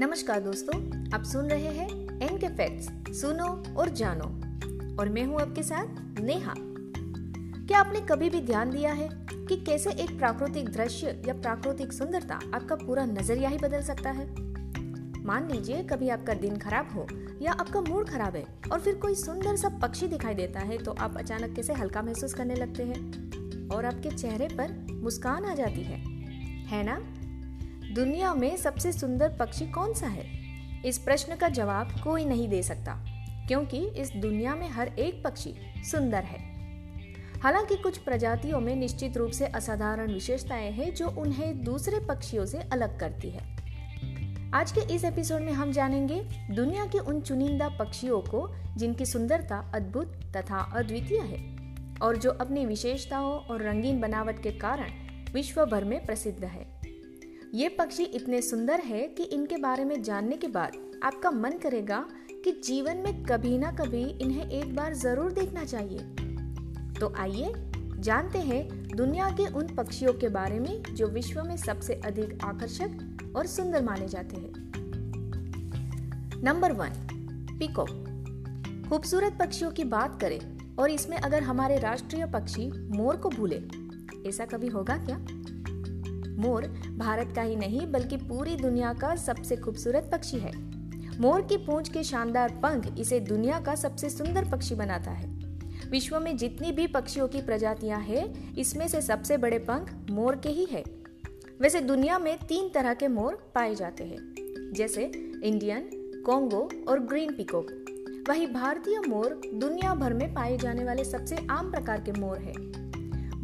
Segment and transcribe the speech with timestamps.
[0.00, 1.88] नमस्कार दोस्तों, आप सुन रहे हैं
[2.22, 4.24] एन के फैक्ट्स सुनो और जानो।
[4.96, 6.54] और मैं हूँ आपके साथ नेहा।
[7.66, 12.40] क्या आपने कभी भी ध्यान दिया है कि कैसे एक प्राकृतिक दृश्य या प्राकृतिक सुंदरता
[12.54, 14.26] आपका पूरा नज़रिया ही बदल सकता है?
[15.24, 17.06] मान लीजिए कभी आपका दिन खराब हो
[17.42, 20.92] या आपका मूड खराब है और फिर कोई सुंदर सा पक्षी दिखाई देता है तो
[20.92, 23.00] आप अचानक कैसे हल्का महसूस करने लगते हैं?
[23.68, 25.98] और आपके चेहरे पर मुस्कान आ जाती है।
[26.66, 27.14] है ना?
[27.90, 30.24] दुनिया में सबसे सुंदर पक्षी कौन सा है?
[30.86, 32.92] इस प्रश्न का जवाब कोई नहीं दे सकता,
[33.48, 35.54] क्योंकि इस दुनिया में हर एक पक्षी
[35.90, 36.38] सुंदर है।
[37.40, 42.58] हालाँकि कुछ प्रजातियों में निश्चित रूप से असाधारण विशेषताएँ हैं जो उन्हें दूसरे पक्षियों से
[42.72, 43.44] अलग करती है।
[44.54, 49.70] आज के इस एपिसोड में हम जानेंगे दुनिया के उन चुनिंदा पक्षियों को जिनकी सुंदरता
[49.74, 51.44] अद्भुत तथा अद्वितीय है,
[52.02, 56.79] और जो अपनी विशेषताओं और रंगीन बनावट के कारण विश्व भर में प्रसिद्ध है।
[57.54, 62.04] ये पक्षी इतने सुंदर है कि इनके बारे में जानने के बाद आपका मन करेगा
[62.44, 65.98] कि जीवन में कभी ना कभी इन्हें एक बार ज़रूर देखना चाहिए।
[67.00, 67.52] तो आइए,
[67.98, 73.34] जानते हैं दुनिया के उन पक्षियों के बारे में जो विश्व में सबसे अधिक आकर्षक
[73.36, 74.52] और सुंदर माने जाते हैं।
[76.44, 76.90] नंबर वन,
[77.58, 77.84] पिको।
[78.88, 80.40] खूबसूरत पक्षियों की बात करें
[80.76, 83.62] और इसमें अगर हमारे राष्ट्रीय पक्षी मोर को भूले,
[84.28, 85.18] ऐसा कभी होगा क्या?
[86.40, 86.66] मोर
[86.98, 90.52] भारत का ही नहीं, बल्कि पूरी दुनिया का सबसे खूबसूरत पक्षी है।
[91.20, 95.28] मोर की पूंछ के शानदार पंख इसे दुनिया का सबसे सुंदर पक्षी बनाता है।
[95.90, 100.48] विश्व में जितनी भी पक्षियों की प्रजातियाँ हैं, इसमें से सबसे बड़े पंख मोर के
[100.48, 100.84] ही है।
[101.60, 105.04] वैसे दुनिया में तीन तरह के मोर पाए जाते हैं, जैसे
[105.44, 105.88] इंडियन,
[106.26, 107.70] कोंगो और ग्रीन पिकोक।
[108.28, 112.52] वही भारतीय मोर दुनिया भर में पाए जाने वाले सबसे आम प्रकार के मोर है।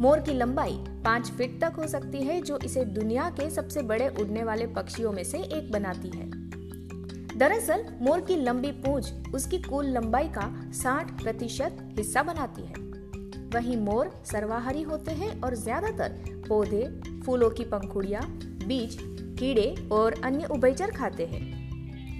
[0.01, 4.07] मोर की लंबाई पाँच फीट तक हो सकती है, जो इसे दुनिया के सबसे बड़े
[4.07, 6.29] उड़ने वाले पक्षियों में से एक बनाती है।
[7.37, 12.73] दरअसल, मोर की लंबी पूंछ उसकी कुल लंबाई का 60 प्रतिशत हिस्सा बनाती है।
[13.49, 16.09] वही मोर सर्वाहारी होते हैं और ज़्यादातर
[16.49, 18.21] पौधे, फूलों की पंखुड़िया,
[18.67, 18.97] बीज,
[19.39, 21.69] कीड़े और अन्य उभयचर खाते हैं।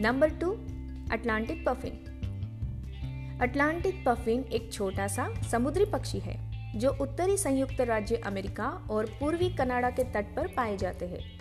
[0.01, 0.51] Number two,
[1.11, 2.03] Atlantic puffin.
[3.41, 9.49] Atlantic puffin एक छोटा सा समुद्री पक्षी है। जो उत्तरी संयुक्त राज्य अमेरिका और पूर्वी
[9.49, 11.37] कनाडा के तट पर पाए जाते हैं।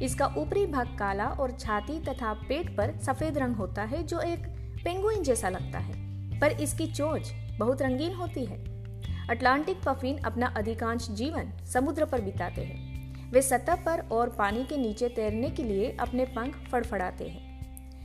[0.00, 4.38] इसका ऊपरी भाग काला और छाती तथा पेट पर सफ़ेद रंग होता है, जो एक
[4.84, 6.08] पेंगुइन जैसा लगता है।
[6.40, 8.78] पर इसकी चोंच बहुत रंगीन होती है।
[9.28, 12.88] अटलांटिक पफिन अपना अधिकांश जीवन समुद्र पर बिताते हैं।
[13.32, 17.48] वे सतह पर और पानी के नीचे तैरने के लिए अपने पंख फड़फड़ाते हैं।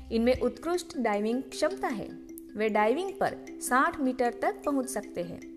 [0.09, 2.07] इनमें उत्कृष्ट डाइविंग क्षमता है।
[2.57, 5.52] वे डाइविंग पर 60 मीटर तक पहुँच सकते हैं।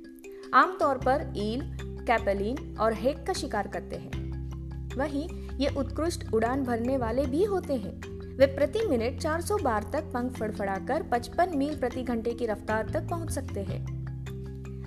[0.57, 1.61] आमतौर पर ईल,
[2.07, 5.29] कैपेलिन और हेक का शिकार करते हैं। वहीं
[5.59, 8.01] ये उत्कृष्ट उड़ान भरने वाले भी होते हैं।
[8.37, 13.09] वे प्रति मिनट 400 बार तक पंख फड़फड़ाकर 55 मील प्रति घंटे की रफ्तार तक
[13.11, 13.85] पहुँच सकते हैं।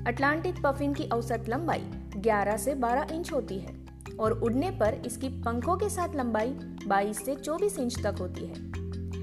[0.05, 1.83] अटलांटिक पफिन की औसत लंबाई
[2.17, 3.85] 11 से 12 इंच होती है
[4.19, 6.49] और उड़ने पर इसकी पंखों के साथ लंबाई
[6.87, 8.53] 22 से 24 इंच तक होती है।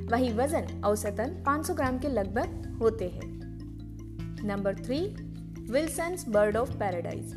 [0.06, 3.36] वही वज़न औसतन 500 ग्राम के लगभग होते हैं।
[4.44, 5.16] Number three
[5.70, 7.32] Wilson's bird of paradise.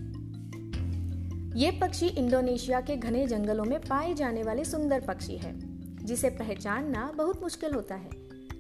[1.56, 5.54] ये पक्षी इंडोनेशिया के घने जंगलों में पाए जाने वाले सुंदर पक्षी है,
[6.06, 8.10] जिसे पहचानना बहुत मुश्किल होता है।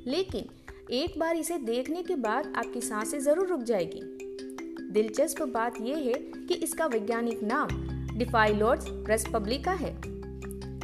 [0.07, 0.45] लेकिन
[0.91, 4.01] एक बार इसे देखने के बाद आपकी साँसें ज़रूर रुक जाएगी।
[4.91, 6.13] दिलचस्प बात यह है
[6.45, 7.67] कि इसका वैज्ञानिक नाम
[8.17, 10.01] डिफाइलोर्ड्स रेस्पब्लिका है,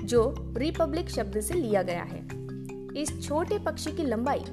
[0.06, 2.28] जो रिपब्लिक शब्द से लिया गया है।
[3.02, 4.44] इस छोटे पक्षी की लंबाई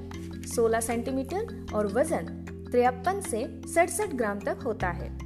[0.47, 2.39] 16 सेंटीमीटर और वज़न
[2.73, 5.17] तिरपन से सड़सठ ग्राम तक होता है।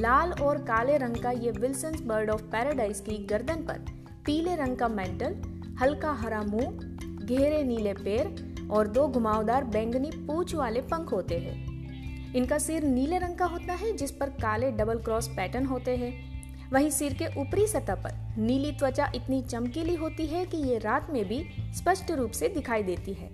[0.00, 3.84] लाल और काले रंग का ये विल्सन बर्ड ऑफ़ पैराडाइज की गर्दन पर
[4.26, 5.36] पीले रंग का मेंटल,
[5.80, 6.70] हल्का हरा मुँह
[7.26, 13.18] घेरे नीले पैर और दो घुमावदार बैंगनी पूछ वाले पंख होते हैं। इनका सिर नीले
[13.18, 16.12] रंग का होता है, जिस पर काले डबल क्रॉस पैटर्न होते हैं।
[16.70, 21.10] वहीं सिर के ऊपरी सतह पर नीली त्वचा इतनी चमकीली होती है कि ये रात
[21.10, 23.30] में भी स्पष्ट रूप से दिखाई देती है।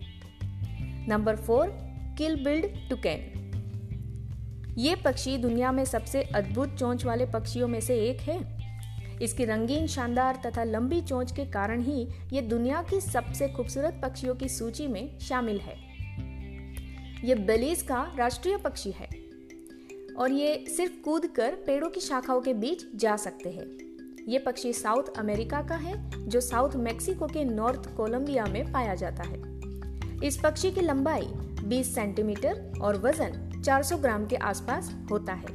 [1.09, 1.90] Number four
[2.21, 3.21] keel billed toucan
[4.79, 8.59] ये पक्षी दुनिया में सबसे अद्भुत चोंच वाले पक्षियों में से एक है।
[9.23, 14.35] इसकी रंगीन शानदार तथा लंबी चोंच के कारण ही ये दुनिया की सबसे खूबसूरत पक्षियों
[14.35, 15.77] की सूची में शामिल है।
[17.25, 19.09] ये बेलीज का राष्ट्रीय पक्षी है
[20.15, 23.67] और ये सिर्फ़ कूद कर पेड़ों की शाखाओं के बीच जा सकते हैं।
[24.29, 29.23] ये पक्षी साउथ अमेरिका का है, जो साउथ मेक्सिको के नॉर्थ कोलंबिया में पाया जाता
[29.23, 29.43] है।
[30.25, 31.29] इस पक्षी की लंबाई
[31.71, 35.47] 20 सेंटीमीटर और वज़न 400 ग्राम के आसपास होता है।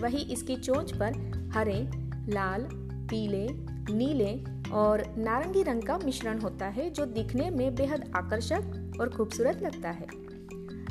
[0.00, 1.12] वही इसकी चोंच पर
[1.54, 1.90] हरे,
[2.28, 2.68] लाल,
[3.10, 3.48] पीले,
[3.94, 9.62] नीले और नारंगी रंग का मिश्रण होता है, जो दिखने में बेहद आकर्षक और खूबसूरत
[9.62, 10.06] लगता है।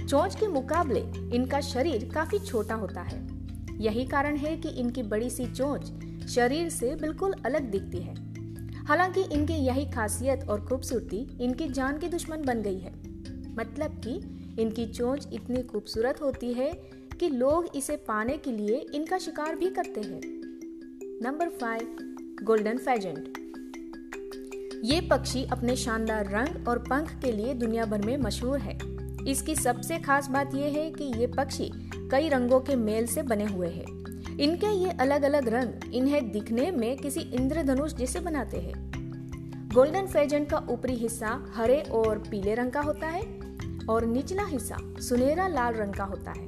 [0.07, 0.99] चोंच के मुकाबले
[1.35, 3.27] इनका शरीर काफ़ी छोटा होता है।
[3.81, 5.91] यही कारण है कि इनकी बड़ी सी चोंच
[6.29, 8.15] शरीर से बिल्कुल अलग दिखती है।
[8.85, 13.11] हालाँकि इनकी यही खासियत और खूबसूरती इनकी जान की दुश्मन बन गई है।
[13.55, 16.71] मतलब कि इनकी चोंच इतनी खूबसूरत होती है
[17.19, 20.21] कि लोग इसे पाने के लिए इनका शिकार भी करते हैं।
[21.23, 21.97] नंबर फाइव
[22.43, 23.37] गोल्डन फेजेंट
[24.85, 28.79] ये पक्षी अपने शानदार रंग और पंख के लिए दुनिया भर में मशहूर है।
[29.27, 31.71] इसकी सबसे खास बात यह है कि ये पक्षी
[32.11, 33.85] कई रंगों के मेल से बने हुए हैं।
[34.37, 38.91] इनके ये अलग अलग रंग इन्हें दिखने में किसी इंद्रधनुष जैसे बनाते हैं।
[39.73, 43.40] गोल्डन फेजेंट का ऊपरी हिस्सा हरे और पीले रंग का होता है
[43.89, 46.45] और निचला हिस्सा सुनहरा लाल रंग का होता है।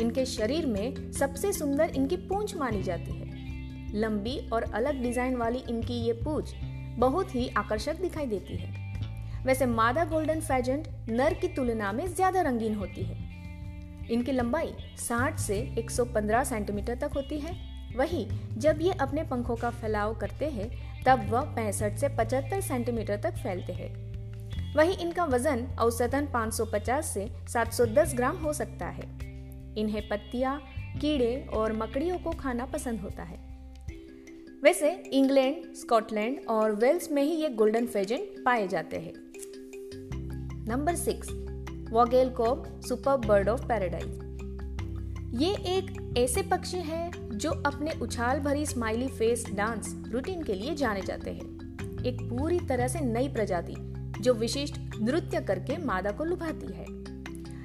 [0.00, 3.26] इनके शरीर में सबसे सुंदर इनकी पूंछ मानी जाती है।
[3.94, 6.54] लंबी और अलग डिज़ाइन वाली इनकी ये पूंछ
[6.98, 8.76] बहुत ही आकर्षक दिखाई देती है।
[9.44, 13.16] वैसे मादा गोल्डन फैजेंट नर की तुलना में ज़्यादा रंगीन होती है।
[14.10, 17.56] इनकी लंबाई 60 से 115 सेंटीमीटर तक होती है।
[17.96, 18.26] वही
[18.56, 20.70] जब ये अपने पंखों का फैलाव करते हैं,
[21.04, 24.07] तब वह पैंसठ से 75 सेंटीमीटर तक फैलते हैं।
[24.76, 29.18] वही इनका वज़न औसतन 550 से 710 ग्राम हो सकता है।
[29.78, 30.62] इन्हें पत्तियाँ,
[31.00, 33.48] कीड़े और मकड़ियों को खाना पसंद होता है।
[34.62, 39.12] वैसे, इंग्लैंड, स्कॉटलैंड और वेल्स में ही ये गोल्डन फेजेंट पाए जाते हैं।
[40.68, 41.28] Number six,
[42.30, 44.28] Vogelkop, super bird of paradise.
[45.42, 50.74] ये एक ऐसे पक्षी है जो अपने उछाल भरी स्माइली फेस डांस रूटीन के लिए
[50.74, 51.58] जाने जाते हैं।
[52.06, 53.74] एक पूरी तरह से नई प्रजाति
[54.20, 56.86] जो विशिष्ट नृत्य करके मादा को लुभाती है।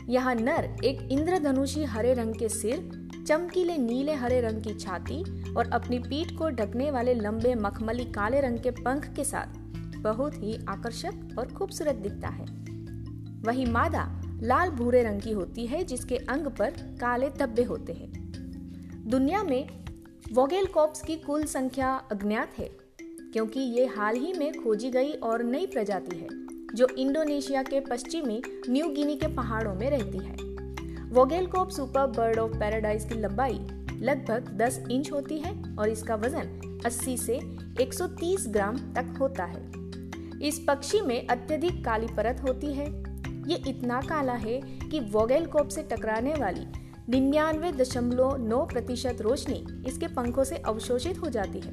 [0.09, 2.89] यहाँ नर एक इंद्रधनुषी हरे रंग के सिर,
[3.27, 5.23] चमकीले नीले हरे रंग की छाती
[5.53, 9.57] और अपनी पीठ को ढकने वाले लंबे मखमली काले रंग के पंख के साथ
[9.97, 12.45] बहुत ही आकर्षक और खूबसूरत दिखता है।
[13.41, 16.69] वही मादा लाल भूरे रंग की होती है, जिसके अंग पर
[17.01, 18.11] काले धब्बे होते हैं।
[19.07, 19.85] दुनिया में
[20.33, 22.69] वोगेल कॉप्स की कुल संख्या अज्ञात है,
[23.01, 26.42] क्योंकि ये हाल ही में खोजी गई और नई प्रजाति है।
[26.75, 30.35] जो इंडोनेशिया के पश्चिमी न्यू गिनी के पहाड़ों में रहती है।
[31.09, 33.59] Vogelkop super bird of paradise की लंबाई
[33.99, 37.39] लगभग 10 इंच होती है और इसका वज़न 80 से
[37.81, 39.71] 130 ग्राम तक होता है।
[40.47, 43.03] इस पक्षी में अत्यधिक काली परत होती है।
[43.47, 46.65] ये इतना काला है कि वोगेलकोप से टकराने वाली
[47.09, 51.71] निन्यानवे दशमलव नौ प्रतिशत रोशनी इसके पंखों से अवशोषित हो जाती है।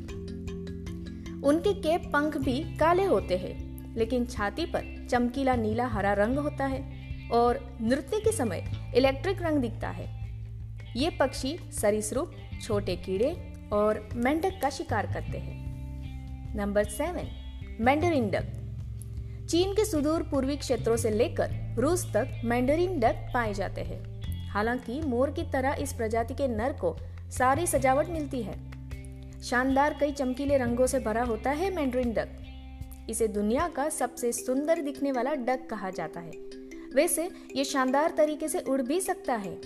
[1.43, 6.67] उनके केप पंख भी काले होते हैं। लेकिन छाती पर चमकीला नीला हरा रंग होता
[6.67, 7.01] है
[7.33, 8.65] और नृत्य के समय
[8.95, 10.21] इलेक्ट्रिक रंग दिखता है।
[10.97, 12.31] ये पक्षी सरीसृप,
[12.63, 15.61] छोटे कीड़े और मेंढक का शिकार करते हैं।
[16.57, 17.29] Number seven,
[17.81, 18.45] mandarin duck.
[19.51, 25.01] चीन के सुदूर पूर्वी क्षेत्रों से लेकर रूस तक मैंडरिन डक पाए जाते हैं। हालाँकि
[25.01, 26.97] मोर की तरह इस प्रजाति के नर को
[27.31, 28.71] सारी सजावट मिलती है।
[29.43, 32.29] शानदार कई चमकीले रंगों से भरा होता है मैंडरिन डक।
[33.09, 36.33] इसे दुनिया का सबसे सुंदर दिखने वाला डक कहा जाता है।
[36.95, 39.61] वैसे, ये शानदार तरीके से उड़ भी सकता है।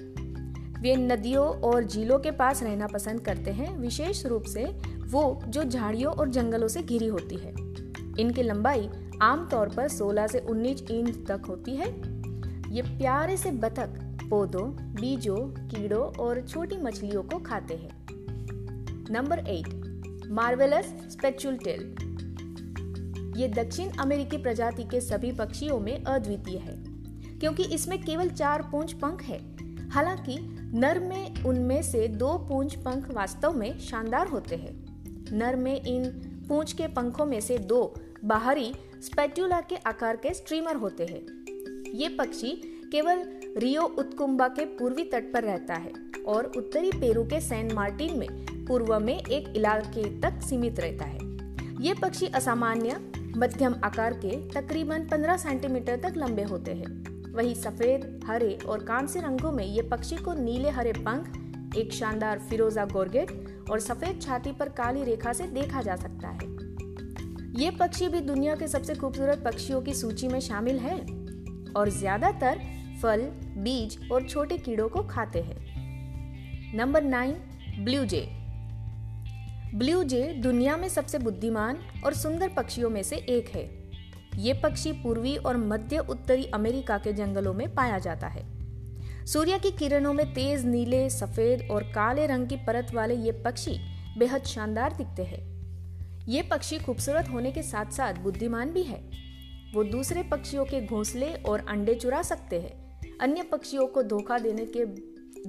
[0.81, 4.65] वे नदियों और झीलों के पास रहना पसंद करते हैं, विशेष रूप से
[4.99, 7.51] वो जो झाड़ियों और जंगलों से घिरी होती है।
[8.21, 8.91] इनकी लंबाई
[9.23, 11.89] आमतौर पर 16 से 19 इंच तक होती है।
[12.75, 14.01] ये प्यारे से बतख
[14.31, 18.07] पौधों, बीजों, कीड़ों और छोटी मछलियों को खाते हैं।
[19.11, 19.67] Number eight,
[20.31, 21.95] marvellous spatule tail
[23.37, 26.77] ये दक्षिण अमेरिकी प्रजाति के सभी पक्षियों में अद्वितीय है,
[27.41, 29.39] क्योंकि इसमें केवल चार पूंछ पंख है।
[29.89, 30.39] हालाँकि,
[30.75, 34.75] नर में उनमें से दो पूंछ पंख वास्तव में शानदार होते हैं।
[35.33, 36.05] नर में इन
[36.49, 38.73] पूंछ के पंखों में से दो बाहरी
[39.03, 42.51] स्पेट्यूला के आकार के स्ट्रीमर होते हैं। ये पक्षी
[42.93, 43.25] केवल
[43.59, 45.93] रियो उत्कुम्बा के पूर्वी तट पर रहता है
[46.27, 48.29] और उत्तरी पेरू के सैन मार्टिन में
[48.67, 51.19] पूर्व में एक इलाके तक सीमित रहता है।
[51.81, 52.97] ये पक्षी असामान्य
[53.37, 59.21] मध्यम आकार के तकरीबन 15 सेंटीमीटर तक लंबे होते हैं। वही सफ़ेद, हरे और कांस्य
[59.21, 63.31] रंगों में ये पक्षी को नीले हरे पंख, एक शानदार फिरोजा गोरगेट
[63.71, 66.53] और सफ़ेद छाती पर काली रेखा से देखा जा सकता है।
[67.61, 70.99] ये पक्षी भी दुनिया के सबसे खूबसूरत पक्षियों की सूची में शामिल है
[71.73, 72.61] और ज़्यादातर
[73.03, 73.21] फल,
[73.59, 77.37] बीज और छोटे कीड़ों को खाते हैं। Number nine,
[77.81, 78.27] blue jay
[79.75, 83.91] blue jay दुनिया में सबसे बुद्धिमान और सुंदर पक्षियों में से एक है।
[84.37, 88.47] ये पक्षी पूर्वी और मध्य उत्तरी अमेरिका के जंगलों में पाया जाता है।
[89.27, 93.79] सूर्य की किरणों में तेज, नीले, सफ़ेद और काले रंग की परत वाले ये पक्षी
[94.19, 95.55] बेहद शानदार दिखते हैं।
[96.29, 99.11] ये पक्षी खूबसूरत होने के साथ साथ बुद्धिमान भी है।
[99.75, 104.67] वो दूसरे पक्षियों के घोंसले और अंडे चुरा सकते हैं। अन्य पक्षियों को धोखा देने
[104.77, 104.85] के,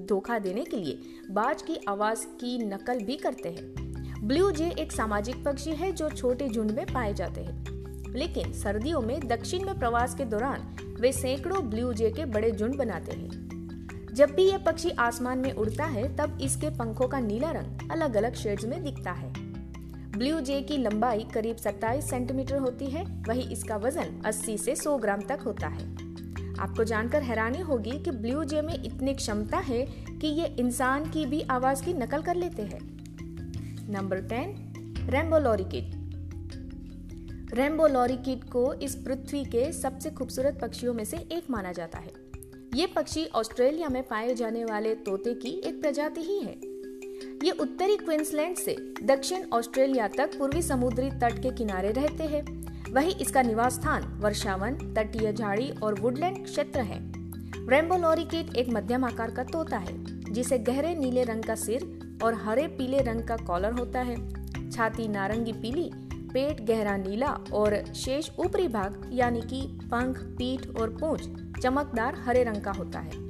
[0.05, 1.00] धोखा देने के लिए
[1.32, 3.85] बाज की आवाज़ की नकल भी करते हैं।
[4.25, 7.65] ब्लू जे एक सामाजिक पक्षी है जो छोटे झुंड में पाए जाते हैं।
[8.13, 12.75] लेकिन सर्दियों में दक्षिण में प्रवास के दौरान वे सैकड़ों ब्लू जे के बड़े झुंड
[12.75, 13.29] बनाते हैं।
[14.13, 18.15] जब भी यह पक्षी आसमान में उड़ता है, तब इसके पंखों का नीला रंग अलग
[18.15, 19.34] अलग शेड्स में दिखता है।
[20.12, 24.98] ब्लू जे की लंबाई करीब 27 सेंटीमीटर होती है, वही इसका वज़न 80 से 100
[24.98, 25.91] ग्राम तक होता है।
[26.60, 29.82] आपको जानकर हैरानी होगी कि ब्लू जे में इतनी क्षमता है
[30.22, 32.96] कि ये इंसान की भी आवाज़ की नकल कर लेते हैं।
[33.89, 35.92] Number ten rainbow lorikeet
[37.54, 42.12] rainbow lorikeet को इस पृथ्वी के सबसे खूबसूरत पक्षियों में से एक माना जाता है।
[42.75, 46.54] ये पक्षी ऑस्ट्रेलिया में पाए जाने वाले तोते की एक प्रजाति ही है।
[47.44, 52.44] ये उत्तरी क्वींसलैंड से दक्षिण ऑस्ट्रेलिया तक पूर्वी समुद्री तट के किनारे रहते हैं।
[52.94, 57.00] वही इसका निवास स्थान वर्षावन, तटीय झाड़ी और वुडलैंड क्षेत्र है।
[57.70, 59.94] रेम्बो लॉरिकेट एक मध्यम आकार का तोता है,
[60.34, 64.15] जिसे गहरे नीले रंग का सिर और हरे पीले रंग का कॉलर होता है।
[64.72, 65.89] छाती नारंगी पीली,
[66.34, 71.22] पेट गहरा नीला और शेष ऊपरी भाग, यानी कि पंख, पीठ और पूंछ,
[71.62, 73.24] चमकदार हरे रंग का होता है।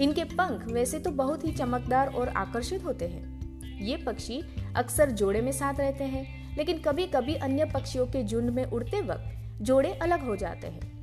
[0.00, 4.40] इनके पंख वैसे तो बहुत ही चमकदार और आकर्षित होते हैं। ये पक्षी
[4.76, 9.00] अक्सर जोड़े में साथ रहते हैं, लेकिन कभी कभी अन्य पक्षियों के झुंड में उड़ते
[9.00, 10.94] वक्त जोड़े अलग हो जाते हैं।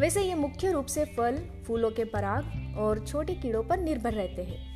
[0.00, 4.42] वैसे ये मुख्य रूप से फल, फूलों के पराग और छोटे कीड़ों पर निर्भर रहते
[4.42, 4.67] हैं।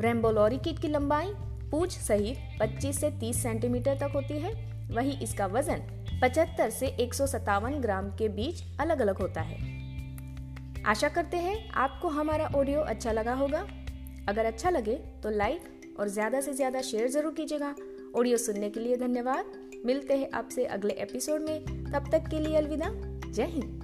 [0.00, 1.32] रेम्बोलोरी की लंबाई
[1.70, 4.52] पूछ सहित 25 से 30 सेंटीमीटर तक होती है।
[4.90, 5.80] वही इसका वज़न
[6.22, 9.58] 75 से एक सौ सत्तावन ग्राम के बीच अलग अलग होता है।
[10.86, 13.66] आशा करते हैं आपको हमारा ऑडियो अच्छा लगा होगा।
[14.28, 17.74] अगर अच्छा लगे तो लाइक और ज़्यादा से ज़्यादा शेयर ज़रूर कीजिएगा।
[18.16, 19.52] ऑडियो सुनने के लिए धन्यवाद।
[19.86, 22.90] मिलते हैं आपसे अगले एपिसोड में। तब तक के लिए अलविदा।
[23.32, 23.75] जय हिंद।